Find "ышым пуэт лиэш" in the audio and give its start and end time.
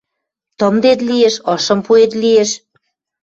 1.55-2.49